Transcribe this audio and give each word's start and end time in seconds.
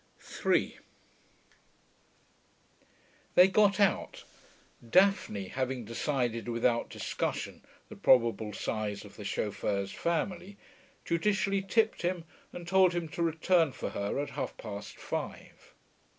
3 0.17 0.79
They 3.35 3.47
got 3.47 3.79
out. 3.79 4.23
Daphne, 4.89 5.49
having 5.49 5.85
decided 5.85 6.47
without 6.47 6.89
discussion 6.89 7.61
the 7.87 7.95
probable 7.95 8.51
size 8.51 9.05
of 9.05 9.15
the 9.15 9.23
chauffeur's 9.23 9.91
family, 9.91 10.57
judicially 11.05 11.61
tipped 11.61 12.01
him 12.01 12.23
and 12.51 12.67
told 12.67 12.93
him 12.93 13.07
to 13.09 13.21
return 13.21 13.71
for 13.73 13.89
her 13.91 14.17
at 14.17 14.31
half 14.31 14.57
past 14.57 14.97
five. 14.97 15.75